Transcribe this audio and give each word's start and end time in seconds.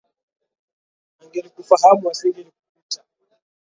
Angelikufahamu 1.21 2.03
asingelikupita. 2.11 2.99